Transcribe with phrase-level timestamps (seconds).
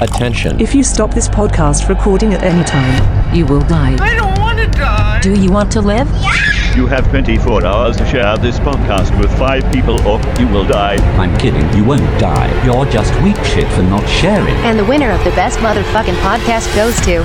[0.00, 0.58] Attention.
[0.60, 3.96] If you stop this podcast recording at any time, You will die.
[4.00, 5.20] I don't want to die.
[5.20, 6.08] Do you want to live?
[6.74, 10.96] You have 24 hours to share this podcast with five people or you will die.
[11.18, 12.48] I'm kidding, you won't die.
[12.64, 14.54] You're just weak shit for not sharing.
[14.64, 17.22] And the winner of the best motherfucking podcast goes to.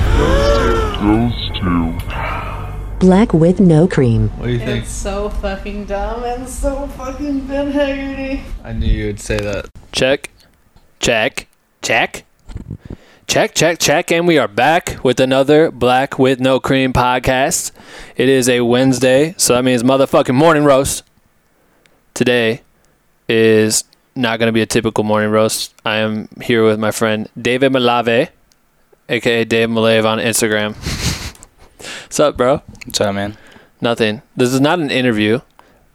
[1.00, 4.28] Goes to Black with no cream.
[4.36, 4.84] What do you think?
[4.84, 8.42] It's so fucking dumb and so fucking Ben Haggerty.
[8.62, 9.68] I knew you would say that.
[9.92, 10.30] Check,
[11.00, 11.46] check,
[11.82, 12.24] check,
[13.26, 17.72] check, check, check, and we are back with another Black with No Cream podcast.
[18.16, 21.02] It is a Wednesday, so that means motherfucking morning roast.
[22.14, 22.62] Today
[23.28, 23.84] is
[24.14, 25.74] not going to be a typical morning roast.
[25.84, 28.30] I am here with my friend David Malave,
[29.08, 30.74] aka Dave Malave on Instagram.
[32.04, 32.62] What's up, bro?
[32.84, 33.36] What's up, man?
[33.80, 34.22] Nothing.
[34.34, 35.40] This is not an interview.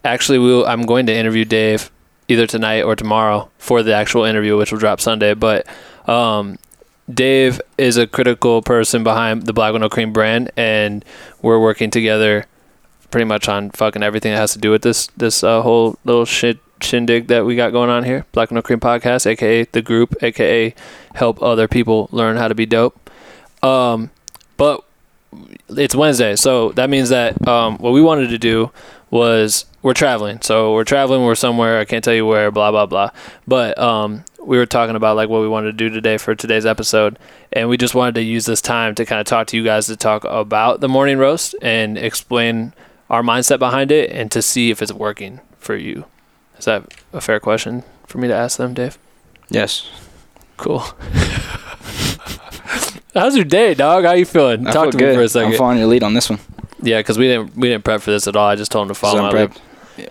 [0.03, 1.91] Actually, we'll, I'm going to interview Dave
[2.27, 5.33] either tonight or tomorrow for the actual interview, which will drop Sunday.
[5.33, 5.65] But
[6.07, 6.57] um,
[7.11, 11.03] Dave is a critical person behind the Black No Cream brand, and
[11.41, 12.45] we're working together
[13.09, 16.25] pretty much on fucking everything that has to do with this this uh, whole little
[16.25, 18.25] shit shindig that we got going on here.
[18.31, 20.73] Black No Cream podcast, aka the group, aka
[21.15, 23.09] help other people learn how to be dope.
[23.61, 24.09] Um,
[24.57, 24.83] but
[25.69, 28.71] it's Wednesday, so that means that um, what we wanted to do
[29.09, 30.41] was we're traveling.
[30.41, 31.23] So we're traveling.
[31.23, 31.79] We're somewhere.
[31.79, 32.51] I can't tell you where.
[32.51, 33.11] Blah blah blah.
[33.47, 36.65] But um, we were talking about like what we wanted to do today for today's
[36.65, 37.17] episode,
[37.53, 39.87] and we just wanted to use this time to kind of talk to you guys
[39.87, 42.73] to talk about the morning roast and explain
[43.09, 46.05] our mindset behind it and to see if it's working for you.
[46.57, 48.97] Is that a fair question for me to ask them, Dave?
[49.49, 49.89] Yes.
[50.57, 50.79] Cool.
[53.13, 54.05] How's your day, dog?
[54.05, 54.65] How you feeling?
[54.65, 55.09] I Talk feel to good.
[55.09, 55.51] me for a second.
[55.51, 56.39] I'm following your lead on this one.
[56.81, 58.47] Yeah, because we didn't we didn't prep for this at all.
[58.47, 59.51] I just told him to follow my lead.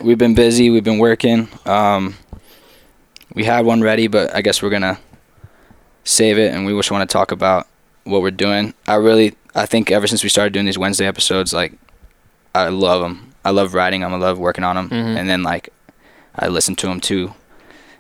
[0.01, 0.71] We've been busy.
[0.71, 1.49] We've been working.
[1.67, 2.17] Um,
[3.35, 4.99] we had one ready, but I guess we're gonna
[6.05, 7.67] save it, and we just want to talk about
[8.05, 8.75] what we're doing.
[8.89, 11.73] I really, I think ever since we started doing these Wednesday episodes, like
[12.55, 13.33] I love them.
[13.45, 14.13] I love writing them.
[14.13, 15.17] I love working on them, Mhm.
[15.19, 15.71] and then like
[16.37, 17.35] I listen to them too,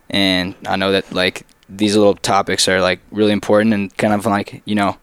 [0.08, 4.26] and I know that like these little topics are like really important and kind of
[4.26, 4.96] like you know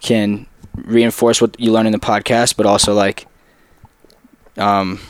[0.00, 3.26] can reinforce what you learn in the podcast, but also like
[4.56, 5.00] um,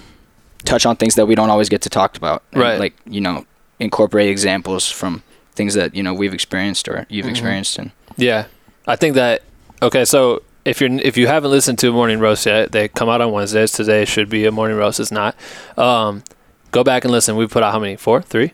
[0.65, 2.43] touch on things that we don't always get to talk about.
[2.53, 2.79] And, Right.
[2.81, 3.45] Like you know,
[3.81, 5.23] incorporate examples from
[5.55, 7.31] things that you know we've experienced or you've Mhm.
[7.31, 8.47] experienced, and Yeah,
[8.87, 9.43] I think that.
[9.83, 13.21] Okay, so if you're if you haven't listened to Morning Roast yet, they come out
[13.21, 13.73] on Wednesdays.
[13.73, 14.99] Today should be a Morning Roast.
[15.01, 15.35] It's not.
[15.77, 16.23] Um,
[16.71, 17.37] go back and listen.
[17.37, 17.97] We put out how many?
[17.97, 18.53] Four, three,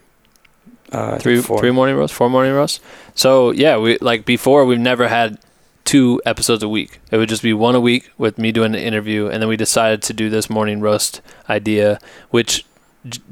[0.91, 2.79] uh, three, three morning roasts, four morning roasts.
[3.15, 5.37] So yeah, we like before we've never had
[5.85, 6.99] two episodes a week.
[7.11, 9.57] It would just be one a week with me doing the interview, and then we
[9.57, 11.99] decided to do this morning roast idea,
[12.29, 12.65] which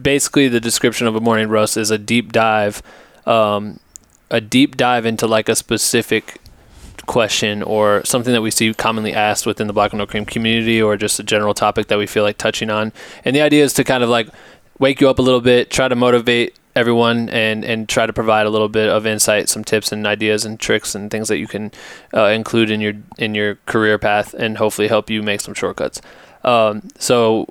[0.01, 2.81] basically the description of a morning roast is a deep dive,
[3.25, 3.79] um,
[4.31, 6.39] a deep dive into like a specific
[7.05, 10.79] question or something that we see commonly asked within the black and no cream community
[10.79, 12.93] or just a general topic that we feel like touching on
[13.25, 14.29] and the idea is to kind of like
[14.77, 18.45] wake you up a little bit try to motivate everyone and and try to provide
[18.45, 21.47] a little bit of insight some tips and ideas and tricks and things that you
[21.47, 21.71] can
[22.13, 26.01] uh, include in your in your career path and hopefully help you make some shortcuts
[26.43, 27.47] um, so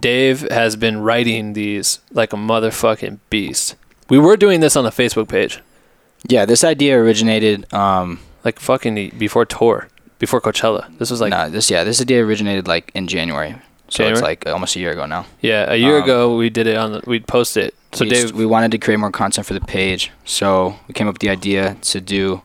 [0.00, 3.74] dave has been writing these like a motherfucking beast
[4.08, 5.60] we were doing this on the facebook page
[6.28, 7.72] yeah, this idea originated.
[7.72, 9.88] Um, like fucking before tour,
[10.18, 10.96] before Coachella.
[10.98, 13.56] This was like nah, this yeah, this idea originated like in January,
[13.88, 14.12] so January?
[14.12, 15.26] it's like almost a year ago now.
[15.40, 17.74] yeah, a year um, ago we did it on the we'd post it.
[17.92, 21.08] So we, Dave, we wanted to create more content for the page, so we came
[21.08, 22.42] up with the idea to do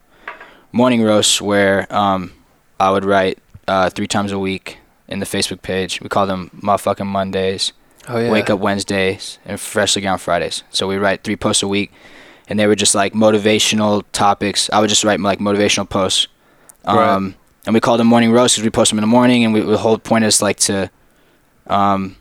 [0.71, 2.31] morning roasts where um,
[2.79, 5.99] I would write uh, three times a week in the Facebook page.
[6.01, 7.73] We call them motherfucking Mondays,
[8.07, 10.63] oh yeah, wake up Wednesdays, and freshly on Fridays.
[10.69, 11.91] So we write three posts a week,
[12.47, 14.69] and they were just like motivational topics.
[14.71, 16.27] I would just write like motivational posts.
[16.85, 17.35] Um, Right.
[17.67, 19.59] And we called them morning roasts because we post them in the morning, and we,
[19.61, 20.89] the whole point is like to,
[21.71, 22.15] um,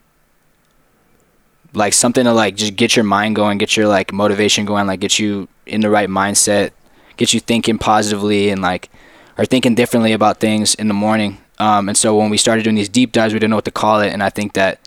[1.72, 5.00] like something to like just get your mind going, get your like motivation going, like
[5.00, 6.70] get you in the right mindset,
[7.16, 8.90] get you thinking positively, and like
[9.38, 11.38] are thinking differently about things in the morning.
[11.58, 13.70] Um, and so when we started doing these deep dives, we didn't know what to
[13.70, 14.80] call it, and I think that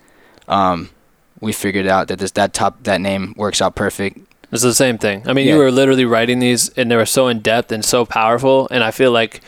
[0.47, 0.89] um,
[1.39, 4.17] we figured out that this that top that name works out perfect.
[4.51, 5.23] it's the same thing.
[5.27, 5.53] I mean, Yeah.
[5.53, 8.67] you were literally writing these, and they were so in depth and so powerful.
[8.71, 9.41] And I feel like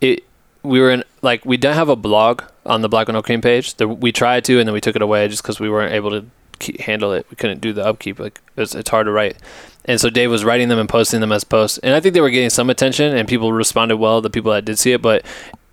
[0.00, 0.22] it.
[0.62, 3.40] We were in like we don't have a blog on the Black and No Cream
[3.40, 3.74] page.
[3.74, 6.10] The, we tried to, and then we took it away just because we weren't able
[6.10, 6.26] to
[6.58, 7.26] keep, handle it.
[7.30, 8.18] We couldn't do the upkeep.
[8.18, 9.36] Like it's, it's hard to write.
[9.84, 12.20] And so Dave was writing them and posting them as posts, and I think they
[12.20, 14.20] were getting some attention, and people responded well.
[14.20, 15.24] The people that did see it, but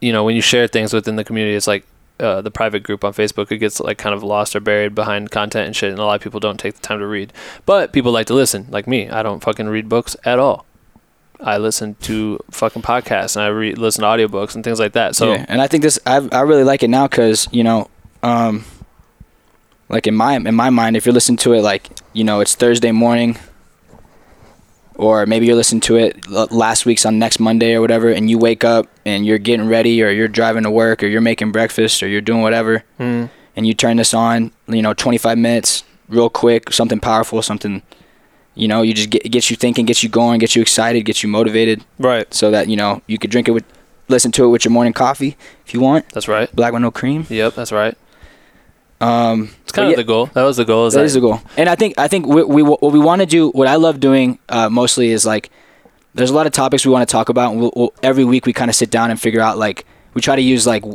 [0.02, 1.86] you know, when you share things within the community, it's like
[2.20, 5.32] uh, the private group on Facebook, it gets like kind of lost or buried behind
[5.32, 7.34] content and shit, and a lot of people don't take the time to read.
[7.66, 9.10] But people like to listen, like me.
[9.10, 10.66] I don't fucking read books at all.
[11.44, 15.16] I listen to fucking podcasts and I re- listen to audiobooks and things like that.
[15.16, 17.90] So yeah, and I think this I I really like it now because you know,
[18.24, 18.64] um,
[19.90, 22.56] like in my in my mind, if you're listening to it like you know it's
[22.56, 23.38] Thursday morning,
[24.96, 28.38] or maybe you're listening to it last week's on next Monday or whatever, and you
[28.38, 32.02] wake up and you're getting ready or you're driving to work or you're making breakfast
[32.04, 33.30] or you're doing whatever, Mm.
[33.56, 37.82] and you turn this on, you know, 25 minutes, real quick, something powerful, something.
[38.56, 41.24] You know, you just get gets you thinking, gets you going, gets you excited, gets
[41.24, 43.64] you motivated, right, so that you know you could drink it with,
[44.10, 45.36] listen to it with your morning coffee
[45.66, 46.08] if you want.
[46.10, 46.54] that's right.
[46.56, 47.26] Black with no cream.
[47.30, 47.98] Yep, that's right.
[49.02, 50.28] Um, It's kind of yeah, the goal.
[50.28, 50.88] That was the goal.
[50.88, 51.42] Is that that is the goal.
[51.58, 54.00] And I think I think we, we what we want to do, what I love
[54.00, 55.50] doing uh, mostly is like,
[56.14, 58.46] there's a lot of topics we want to talk about, and we'll, we'll, every week
[58.46, 60.86] we kind of sit down and figure out like we try to use like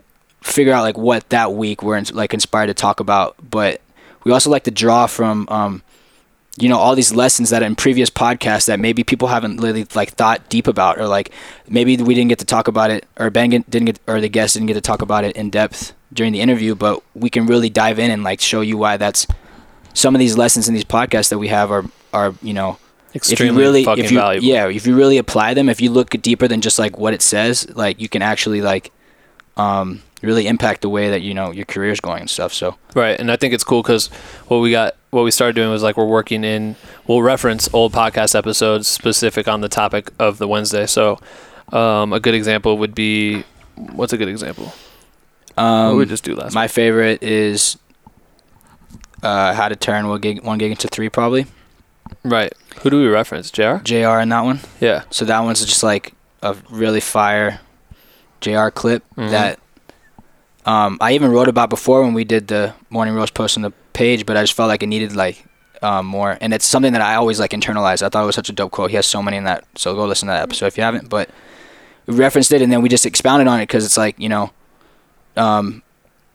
[0.43, 3.81] figure out like what that week we're ins- like inspired to talk about, but
[4.25, 5.83] we also like to draw from um,
[6.61, 10.11] you know all these lessons that in previous podcasts that maybe people haven't really like
[10.11, 11.31] thought deep about or like
[11.69, 14.55] maybe we didn't get to talk about it or Ben didn't get or the guest
[14.55, 17.71] didn't get to talk about it in depth during the interview but we can really
[17.71, 19.27] dive in and like show you why that's
[19.95, 22.79] some of these lessons in these podcasts that we have are are you know
[23.15, 24.47] extremely if you really fucking if you valuable?
[24.47, 27.23] yeah if you really apply them if you look deeper than just like what it
[27.23, 28.91] says like you can actually like
[29.57, 33.19] um really impact the way that you know your career's going and stuff so Right,
[33.21, 34.09] and I think it's cool because
[34.49, 36.77] what we got, what we started doing was like we're working in,
[37.07, 40.87] we'll reference old podcast episodes specific on the topic of the Wednesday.
[40.87, 41.19] So,
[41.73, 43.45] um, a good example would be,
[43.77, 44.73] what's a good example?
[45.57, 46.55] um what we just do last?
[46.55, 47.77] My favorite is
[49.23, 51.47] uh, how to turn one gig one gig into three probably.
[52.23, 52.53] Right.
[52.83, 53.51] Who do we reference?
[53.51, 53.81] J.R.
[53.81, 54.21] J.R.
[54.21, 54.61] in that one.
[54.81, 55.03] Yeah.
[55.11, 57.61] So that one's just like a really fire
[58.41, 58.71] J.R.
[58.71, 59.31] clip Mhm.
[59.31, 59.59] that
[60.65, 63.73] um, I even wrote about before when we did the morning roast post on the
[63.99, 65.45] page, but I just felt like it needed like
[65.83, 68.03] um, more, and it's something that I always like internalized.
[68.03, 68.91] I thought it was such a dope quote.
[68.91, 71.09] He has so many in that, so go listen to that episode if you haven't.
[71.09, 71.29] But
[72.07, 74.51] we referenced it, and then we just expounded on it because it's like you know,
[75.37, 75.83] um,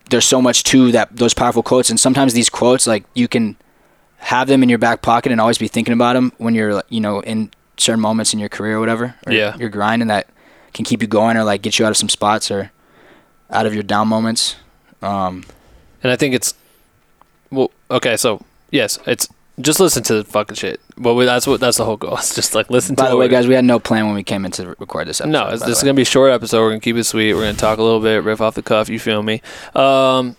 [0.10, 3.56] there's so much to that those powerful quotes, and sometimes these quotes like you can
[4.18, 7.01] have them in your back pocket and always be thinking about them when you're you
[7.01, 9.57] know in certain moments in your career or whatever, or Yeah.
[9.57, 10.27] your grind, and that
[10.74, 12.71] can keep you going or like get you out of some spots or
[13.50, 14.56] out of your down moments.
[15.01, 15.44] Um,
[16.04, 16.54] And I think it's,
[17.54, 19.30] well, okay, so yes, it's
[19.62, 20.82] just listen to the fucking shit.
[20.98, 22.18] Well, we, that's what that's the whole goal.
[22.18, 23.04] It's just like listen to.
[23.04, 25.22] by the way, guys, we had no plan when we came in to record this
[25.22, 25.32] episode.
[25.32, 26.62] No, it's, this is gonna be a short episode.
[26.62, 27.34] We're gonna keep it sweet.
[27.34, 28.90] We're gonna talk a little bit, riff off the cuff.
[28.90, 29.42] You feel me?
[29.76, 30.36] Um,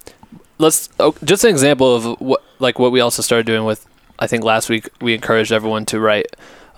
[0.58, 3.86] let's oh, just an example of what like what we also started doing with.
[4.18, 6.26] I think last week we encouraged everyone to write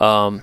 [0.01, 0.43] um,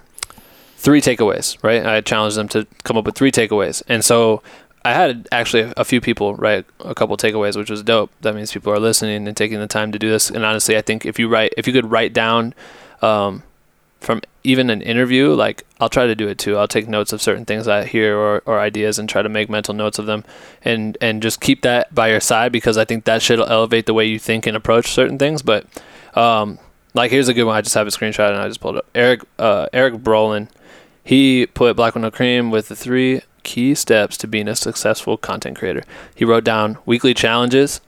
[0.78, 1.62] three takeaways.
[1.64, 4.42] Right, I challenged them to come up with three takeaways, and so
[4.86, 8.12] I had actually a few people write a couple takeaways, which was dope.
[8.22, 10.30] That means people are listening and taking the time to do this.
[10.30, 12.54] And honestly, I think if you write, if you could write down
[13.02, 13.44] um,
[14.02, 16.58] from even an interview, like I'll try to do it too.
[16.58, 19.50] I'll take notes of certain things I hear or, or ideas and try to make
[19.50, 20.26] mental notes of them
[20.66, 23.94] and, and just keep that by your side because I think that should elevate the
[23.94, 25.42] way you think and approach certain things.
[25.42, 25.66] But
[26.14, 26.60] um,
[26.94, 27.56] like here's a good one.
[27.56, 28.86] I just have a screenshot and I just pulled up.
[28.94, 30.50] Eric uh, Eric Brolin,
[31.06, 35.58] he put Black No Cream with the three key steps to being a successful content
[35.58, 35.84] creator.
[36.16, 37.82] He wrote down weekly challenges,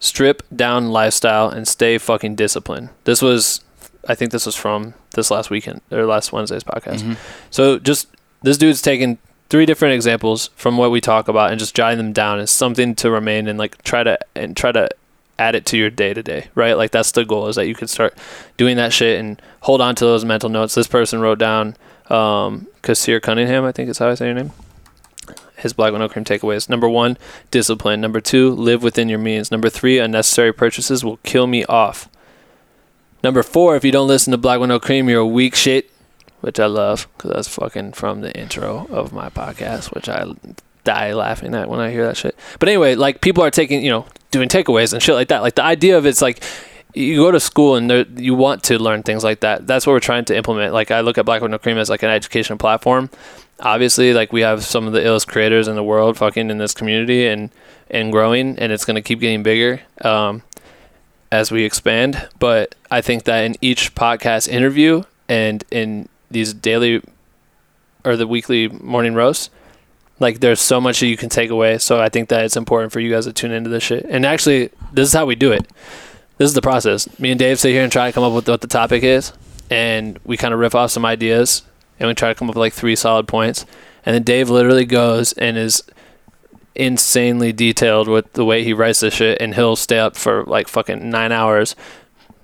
[0.00, 2.90] strip down lifestyle, and stay fucking disciplined.
[3.04, 3.60] This was,
[4.08, 7.02] I think this was from this last weekend or last Wednesday's podcast.
[7.02, 7.16] Mhm.
[7.50, 8.08] So just
[8.42, 12.12] this dude's taking three different examples from what we talk about and just jotting them
[12.12, 14.88] down as something to remain and like try to and try to
[15.38, 16.76] add it to your day to day, right?
[16.76, 18.14] Like that's the goal is that you can start
[18.56, 20.74] doing that shit and hold on to those mental notes.
[20.74, 21.76] This person wrote down
[22.10, 24.52] um Kasir Cunningham, I think is how I say your name.
[25.66, 26.68] His black no cream takeaways.
[26.68, 27.18] Number one,
[27.50, 28.00] discipline.
[28.00, 29.50] Number two, live within your means.
[29.50, 32.08] Number three, unnecessary purchases will kill me off.
[33.24, 35.90] Number four, if you don't listen to Black No Cream, you're a weak shit,
[36.40, 40.26] which I love because that's fucking from the intro of my podcast, which I
[40.84, 42.38] die laughing at when I hear that shit.
[42.60, 45.42] But anyway, like people are taking, you know, doing takeaways and shit like that.
[45.42, 46.44] Like the idea of it's like
[46.94, 49.66] you go to school and you want to learn things like that.
[49.66, 50.72] That's what we're trying to implement.
[50.72, 53.10] Like I look at Black No Cream as like an educational platform.
[53.60, 56.74] Obviously, like we have some of the illest creators in the world, fucking in this
[56.74, 57.50] community and
[57.90, 59.80] and growing, and it's gonna keep getting bigger.
[60.02, 60.42] Um,
[61.30, 62.28] as we expand.
[62.38, 67.02] But I think that in each podcast interview and in these daily
[68.04, 69.50] or the weekly morning roasts,
[70.18, 71.78] like there's so much that you can take away.
[71.78, 74.06] So I think that it's important for you guys to tune into this shit.
[74.08, 75.66] And actually, this is how we do it.
[76.38, 77.18] This is the process.
[77.18, 79.32] Me and Dave sit here and try to come up with what the topic is,
[79.70, 81.62] and we kind of riff off some ideas,
[81.98, 83.64] and we try to come up with like three solid points.
[84.04, 85.82] And then Dave literally goes and is
[86.74, 90.68] insanely detailed with the way he writes this shit, and he'll stay up for like
[90.68, 91.74] fucking nine hours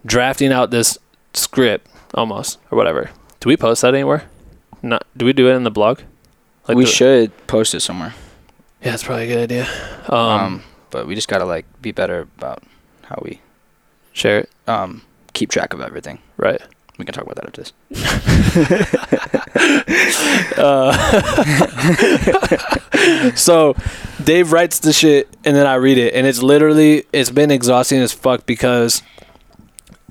[0.04, 0.98] drafting out this
[1.34, 3.10] script almost or whatever.
[3.40, 4.24] Do we post that anywhere?
[4.82, 6.00] Not do we do it in the blog?
[6.66, 8.14] Like we should post it somewhere.
[8.82, 9.68] Yeah, that's probably a good idea.
[10.08, 12.62] Um, Um, but we just gotta like be better about
[13.04, 13.40] how we
[14.12, 14.50] share it.
[14.66, 15.02] um
[15.34, 16.18] keep track of everything.
[16.36, 16.60] Right.
[17.02, 17.72] We can talk about that after this.
[23.40, 23.74] so
[24.22, 27.98] Dave writes the shit and then I read it and it's literally it's been exhausting
[27.98, 29.02] as fuck because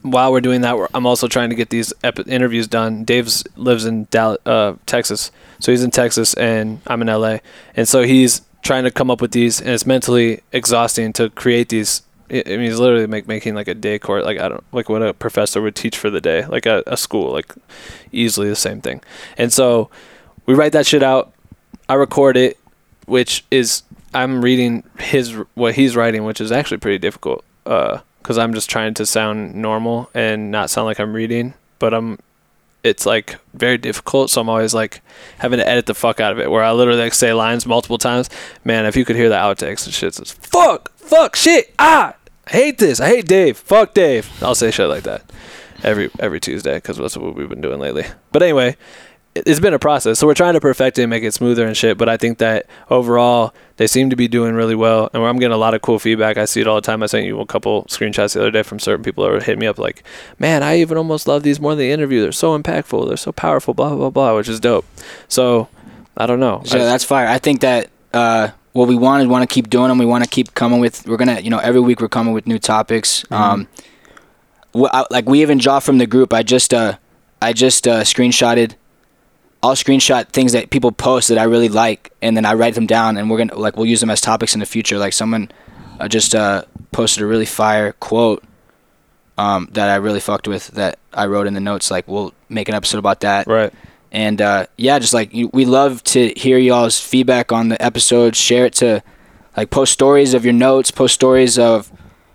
[0.01, 3.05] while we're doing that we're, I'm also trying to get these ep- interviews done.
[3.05, 7.38] Dave's lives in Dallas, uh, Texas, so he's in Texas and I'm in LA,
[7.74, 11.69] and so he's trying to come up with these and it's mentally exhausting to create
[11.69, 12.01] these.
[12.31, 15.03] I mean, he's literally make, making like a day course, like I don't like what
[15.03, 17.53] a professor would teach for the day, like a, a school, like
[18.13, 19.01] easily the same thing.
[19.38, 19.89] And so
[20.45, 21.33] we write that shit out.
[21.89, 22.57] I record it,
[23.05, 23.83] which is
[24.13, 27.43] I'm reading his what he's writing, which is actually pretty difficult.
[27.65, 31.93] Uh, because I'm just trying to sound normal and not sound like I'm reading, but
[31.93, 32.19] I'm.
[32.83, 35.01] It's like very difficult, so I'm always like
[35.38, 36.50] having to edit the fuck out of it.
[36.50, 38.29] Where I literally like say lines multiple times.
[38.63, 42.15] Man, if you could hear the outtakes and shit, it's fuck, fuck, shit, ah,
[42.48, 44.29] I hate this, I hate Dave, fuck Dave.
[44.43, 45.24] I'll say shit like that
[45.83, 48.05] every every Tuesday because that's what we've been doing lately.
[48.31, 48.75] But anyway,
[49.36, 50.19] it- it's been a process.
[50.19, 51.98] So we're trying to perfect it and make it smoother and shit.
[51.98, 55.53] But I think that overall they seem to be doing really well, and I'm getting
[55.53, 56.38] a lot of cool feedback.
[56.38, 57.01] I see it all the time.
[57.01, 59.60] I sent you a couple screenshots the other day from certain people that were hitting
[59.60, 60.03] me up like,
[60.38, 62.21] "Man, I even almost love these more than the interview.
[62.21, 63.07] They're so impactful.
[63.07, 63.74] They're so powerful.
[63.74, 64.86] Blah blah blah," which is dope.
[65.29, 65.69] So
[66.17, 66.62] I don't know.
[66.65, 67.27] So I- that's fire.
[67.27, 69.97] I think that uh, what we want is want to keep doing them.
[69.97, 71.07] We want to keep coming with.
[71.07, 73.23] We're gonna, you know, every week we're coming with new topics.
[73.23, 73.33] Mm-hmm.
[73.33, 73.67] Um,
[74.75, 76.33] wh- I, like we even draw from the group.
[76.33, 76.97] I just, uh,
[77.41, 78.75] I just uh, screenshotted.
[79.63, 82.87] I'll screenshot things that people post that I really like, and then I write them
[82.87, 84.97] down, and we're gonna like we'll use them as topics in the future.
[84.97, 85.51] Like someone
[85.99, 88.43] uh, just uh, posted a really fire quote
[89.37, 91.91] um, that I really fucked with that I wrote in the notes.
[91.91, 93.47] Like we'll make an episode about that.
[93.47, 93.73] right.
[94.11, 98.37] And uh, yeah, just like we love to hear y'all's feedback on the episodes.
[98.37, 99.01] Share it to,
[99.55, 100.91] like, post stories of your notes.
[100.91, 101.91] Post stories of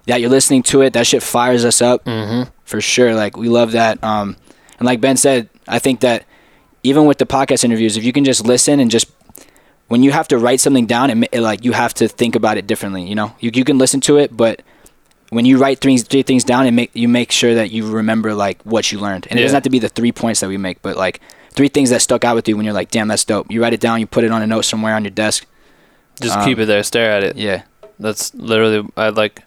[0.06, 0.92] that you're listening to it.
[0.94, 2.50] That shit fires us up Mm-hmm.
[2.64, 3.14] for sure.
[3.14, 4.02] Like we love that.
[4.02, 4.36] Um,
[4.78, 6.24] and like Ben said, I think that
[6.82, 9.10] even with the podcast interviews, if you can just listen and just
[9.88, 12.56] when you have to write something down, it, it like you have to think about
[12.56, 13.02] it differently.
[13.04, 14.62] You know, you you can listen to it, but
[15.30, 18.32] when you write three three things down, and make you make sure that you remember
[18.34, 19.26] like what you learned.
[19.28, 21.20] And it doesn't have to be the three points that we make, but like
[21.56, 23.50] three things that stuck out with you when you're like, damn, that's dope.
[23.50, 25.46] You write it down, you put it on a note somewhere on your desk.
[26.20, 26.82] Just Um, keep it there.
[26.82, 27.36] Stare at it.
[27.36, 27.62] Yeah,
[27.98, 29.42] That's literally I like.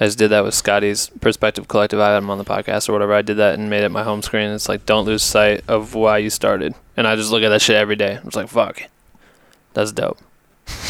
[0.00, 2.00] I just did that with Scotty's Perspective Collective.
[2.00, 3.14] I had him on the podcast or whatever.
[3.14, 4.50] I did that and made it my home screen.
[4.50, 6.74] It's like don't lose sight of why you started.
[6.96, 8.14] And I just look at that shit every day.
[8.16, 8.82] I It's like fuck,
[9.74, 10.18] that's dope.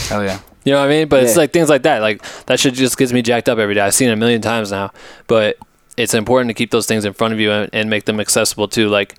[0.08, 0.38] hell yeah.
[0.64, 1.08] You know what I mean?
[1.08, 2.02] But it's like things like that.
[2.02, 3.80] Like that shit just gets me jacked up every day.
[3.80, 4.92] I've seen it a million times now.
[5.26, 5.56] But
[5.96, 8.68] it's important to keep those things in front of you and, and make them accessible
[8.68, 8.88] too.
[8.88, 9.16] Like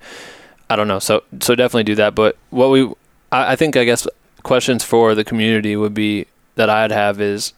[0.70, 0.98] I don't know.
[0.98, 2.14] So so definitely do that.
[2.14, 2.90] But what we
[3.30, 4.06] I, I think I guess
[4.42, 7.52] questions for the community would be that I'd have is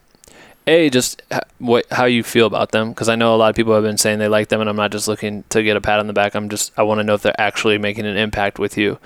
[0.66, 1.22] a just
[1.58, 3.98] what how you feel about them because I know a lot of people have been
[3.98, 6.12] saying they like them and I'm not just looking to get a pat on the
[6.12, 6.34] back.
[6.34, 8.98] I'm just I want to know if they're actually making an impact with you.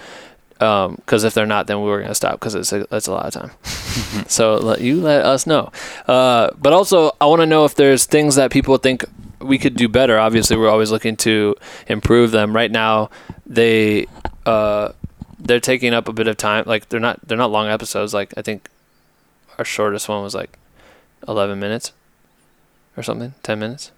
[0.58, 3.24] Because if they're not, then we were gonna stop because it's a, that's a lot
[3.24, 3.50] of time.
[4.28, 5.72] so let, you let us know.
[6.06, 9.06] Uh, but also, I want to know if there's things that people think
[9.40, 10.18] we could do better.
[10.18, 11.56] Obviously, we're always looking to
[11.86, 12.54] improve them.
[12.54, 13.10] Right now,
[13.46, 14.06] they
[14.46, 14.92] uh,
[15.38, 16.64] they're taking up a bit of time.
[16.66, 18.14] Like they're not they're not long episodes.
[18.14, 18.68] Like I think
[19.58, 20.58] our shortest one was like
[21.28, 21.92] 11 minutes
[22.96, 23.92] or something, 10 minutes.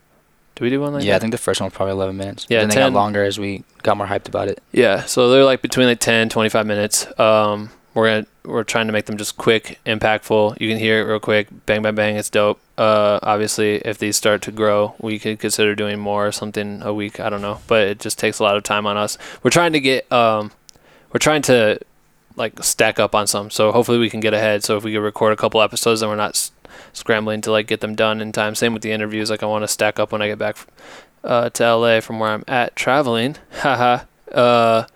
[0.55, 2.47] Do we do one like yeah, I think the first one was probably 11 minutes.
[2.49, 4.63] Yeah, then they 10 got longer as we got more hyped about it.
[4.71, 7.07] Yeah, so they're like between like 10, 25 minutes.
[7.19, 10.61] Um, we're gonna we're trying to make them just quick, impactful.
[10.61, 12.17] You can hear it real quick, bang, bang, bang.
[12.17, 12.59] It's dope.
[12.79, 16.93] Uh, obviously, if these start to grow, we could consider doing more or something a
[16.93, 17.21] week.
[17.21, 19.19] I don't know, but it just takes a lot of time on us.
[19.43, 20.53] We're trying to get um,
[21.13, 21.79] we're trying to
[22.37, 23.51] like stack up on some.
[23.51, 24.65] So hopefully we can get ahead.
[24.65, 26.51] So if we could record a couple episodes, then we're not s-
[26.95, 28.55] scrambling to like get them done in time.
[28.55, 29.29] Same with the interviews.
[29.29, 30.67] Like I want to stack up when I get back F-
[31.23, 33.37] uh, to LA from where I'm at traveling.
[33.53, 34.05] Haha.
[34.33, 34.87] uh,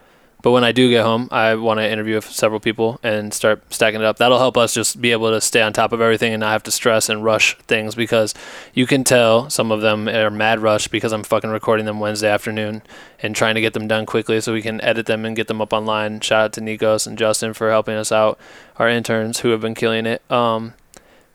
[0.46, 4.00] but when I do get home, I want to interview several people and start stacking
[4.00, 4.18] it up.
[4.18, 6.62] That'll help us just be able to stay on top of everything and not have
[6.62, 8.32] to stress and rush things because
[8.72, 12.28] you can tell some of them are mad rush because I'm fucking recording them Wednesday
[12.28, 12.82] afternoon
[13.20, 15.60] and trying to get them done quickly so we can edit them and get them
[15.60, 16.20] up online.
[16.20, 18.38] Shout out to Nikos and Justin for helping us out,
[18.76, 20.22] our interns who have been killing it.
[20.30, 20.74] Um,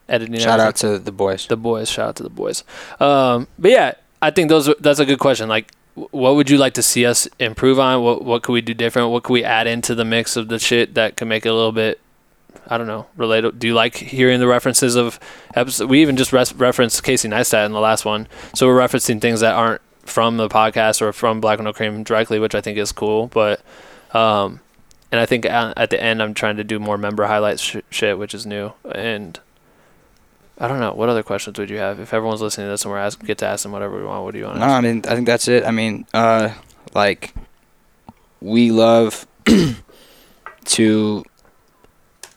[0.07, 0.39] editing.
[0.39, 1.47] Shout everything out to the boys.
[1.47, 1.89] the boys.
[1.89, 2.63] Shout out to the boys.
[3.01, 5.49] Um, but yeah, I think those that's a good question.
[5.49, 8.01] Like, what would you like to see us improve on?
[8.03, 9.10] What what could we do different?
[9.10, 11.53] What could we add into the mix of the shit that could make it a
[11.53, 12.00] little bit?
[12.67, 13.07] I don't know.
[13.17, 13.60] Related?
[13.60, 15.19] Do you like hearing the references of?
[15.86, 19.41] We even just res- referenced Casey Neistat in the last one, so we're referencing things
[19.41, 22.77] that aren't from the podcast or from Black and No Cream directly, which I think
[22.77, 23.27] is cool.
[23.27, 23.62] But
[24.13, 24.62] um,
[25.12, 27.77] and I think uh, at the end I'm trying to do more member highlights sh-
[27.89, 28.74] shit, which is new.
[28.93, 29.39] And
[30.63, 32.91] I don't know what other questions would you have if everyone's listening to this and
[32.91, 34.23] we're ask, get to ask them whatever we want.
[34.23, 34.59] What do you want?
[34.59, 35.63] No, I mean I think that's it.
[35.65, 36.53] I mean, uh,
[36.93, 37.33] like
[38.41, 39.25] we love
[40.65, 41.23] to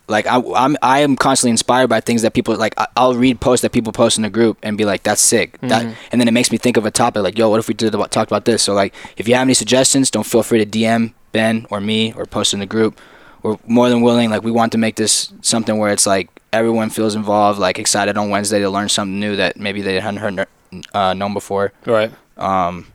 [0.06, 2.74] like I, I'm I am constantly inspired by things that people like.
[2.78, 5.58] I, I'll read posts that people post in the group and be like, "That's sick,"
[5.62, 5.94] that, Mhm.
[6.12, 7.94] and then it makes me think of a topic like, "Yo, what if we did
[7.94, 10.66] about talked about this?" So like, if you have any suggestions, don't feel free to
[10.66, 13.00] DM Ben or me or post in the group.
[13.42, 14.28] We're more than willing.
[14.28, 18.16] Like we want to make this something where it's like everyone feels involved, like excited
[18.16, 20.46] on Wednesday to learn something new that maybe they hadn't heard
[20.94, 21.73] uh, known before.
[21.84, 22.12] Right.
[22.37, 22.87] Um,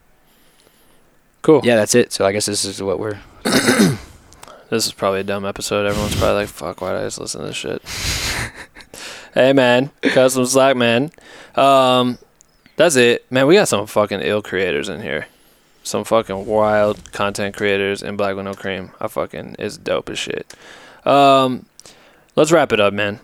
[1.41, 1.61] Cool.
[1.63, 2.11] yeah, that's it.
[2.11, 3.19] So I guess this is what we're.
[4.69, 5.87] This is probably a dumb episode.
[5.87, 7.81] Everyone's probably like, "Fuck, why did I just listen to this shit?"
[9.33, 11.09] hey, man, cut some slack, man.
[11.55, 12.19] Um,
[12.75, 13.47] that's it, man.
[13.47, 15.25] We got some fucking ill creators in here.
[15.81, 18.91] Some fucking wild content creators in Black with No Cream.
[19.01, 20.53] I fucking is dope as shit.
[21.03, 21.65] Um,
[22.35, 23.21] let's wrap it up, man.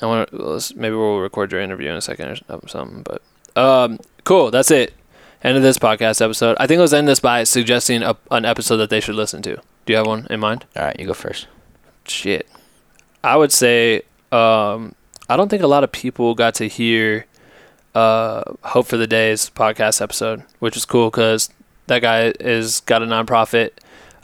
[0.00, 3.22] I want to maybe we'll record your interview in a second or something, but
[3.56, 4.50] um, cool.
[4.50, 4.94] That's it.
[5.42, 6.56] End of this podcast episode.
[6.60, 9.56] I think let's end this by suggesting a, an episode that they should listen to.
[9.56, 10.64] Do you have one in mind?
[10.76, 11.46] All right, you go first.
[12.06, 12.48] Shit.
[13.22, 14.02] I would say
[14.32, 14.94] um,
[15.28, 17.26] I don't think a lot of people got to hear
[17.94, 21.50] uh, Hope for the Days podcast episode, which is cool because
[21.86, 23.70] that guy is got a nonprofit,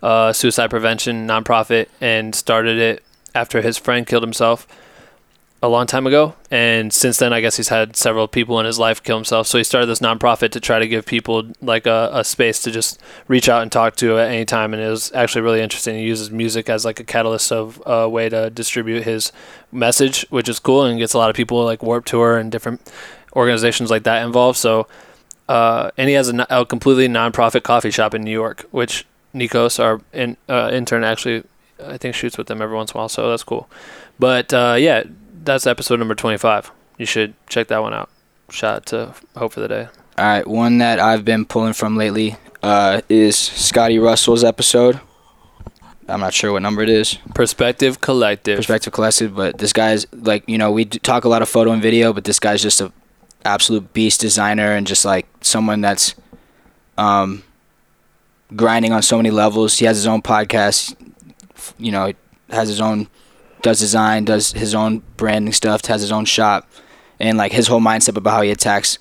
[0.02, 3.02] uh, suicide prevention nonprofit, and started it
[3.34, 4.66] after his friend killed himself
[5.64, 6.34] a long time ago.
[6.50, 9.46] And since then, I guess he's had several people in his life kill himself.
[9.46, 12.70] So he started this nonprofit to try to give people like a, a space to
[12.70, 14.74] just reach out and talk to at any time.
[14.74, 15.96] And it was actually really interesting.
[15.96, 19.32] He uses music as like a catalyst of a way to distribute his
[19.72, 22.92] message, which is cool and gets a lot of people like Warped Tour and different
[23.34, 24.58] organizations like that involved.
[24.58, 24.86] So,
[25.48, 30.00] uh, and he has a completely nonprofit coffee shop in New York, which Nikos, our
[30.12, 31.42] in, uh, intern, actually
[31.82, 33.08] I think shoots with them every once in a while.
[33.08, 33.68] So that's cool.
[34.18, 35.04] But uh, yeah,
[35.44, 36.70] that's episode number 25.
[36.98, 38.10] You should check that one out.
[38.50, 39.88] Shout out to Hope for the Day.
[40.16, 45.00] All right, one that I've been pulling from lately uh, is Scotty Russell's episode.
[46.06, 48.58] I'm not sure what number it is, Perspective Collective.
[48.58, 51.80] Perspective Collective, but this guy's like, you know, we talk a lot of photo and
[51.80, 52.92] video, but this guy's just a
[53.44, 56.14] absolute beast designer and just like someone that's
[56.98, 57.42] um,
[58.54, 59.78] grinding on so many levels.
[59.78, 60.94] He has his own podcast,
[61.78, 62.12] you know,
[62.50, 63.08] has his own
[63.64, 66.68] does design, does his own branding stuff, has his own shop,
[67.18, 68.98] and like his whole mindset about how he attacks,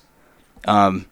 [0.66, 1.06] um,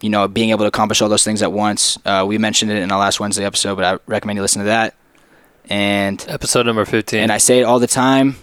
[0.00, 1.98] you know, being able to accomplish all those things at once.
[2.04, 4.66] Uh, we mentioned it in our last Wednesday episode, but I recommend you listen to
[4.66, 4.94] that.
[5.68, 7.20] And Episode number 15.
[7.20, 8.34] and I say it all the time,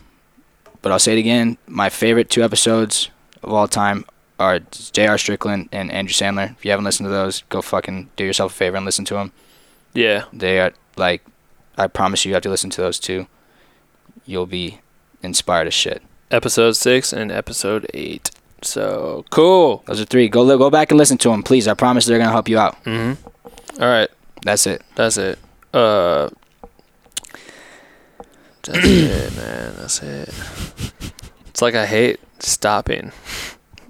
[0.82, 1.58] but I'll say it again.
[1.68, 3.10] My favorite two episodes
[3.44, 4.06] of all time
[4.40, 5.18] are J.R.
[5.18, 6.52] Strickland and Andrew Sandler.
[6.52, 9.16] If you haven't listened to those, go fucking do yourself a favor and listen to
[9.16, 9.32] them.
[9.94, 10.26] yeah.
[10.32, 11.26] They are like,
[11.78, 13.28] I promise you, you have to listen to those two.
[14.30, 14.80] You'll be
[15.24, 16.04] inspired as shit.
[16.30, 18.30] Episode 6 and episode 8.
[18.62, 19.82] So cool.
[19.88, 20.30] Those are three.
[20.30, 21.68] Go li- go back and listen to them, please.
[21.68, 22.76] I promise they're gonna help you out.
[22.84, 23.82] Mm-hmm.
[23.82, 24.08] All right.
[24.44, 24.84] That's it.
[24.94, 25.40] That's it.
[25.74, 26.30] Uh,
[28.62, 29.74] that's it, man.
[29.78, 30.30] That's it.
[31.48, 33.12] It's like I hate stopping.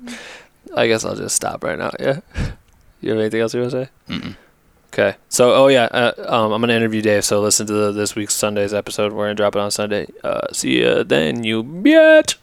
[0.76, 1.92] I guess I'll just stop right now.
[2.00, 2.20] Yeah.
[3.02, 3.90] You have anything else you want to say?
[4.10, 4.36] Mm-mm.
[5.00, 5.18] Okay.
[5.30, 7.24] So, oh yeah, uh, um, I'm gonna interview Dave.
[7.24, 9.14] So listen to the, this week's Sunday's episode.
[9.14, 10.08] We're gonna drop it on Sunday.
[10.26, 12.36] Uh, see ya then, you bitch.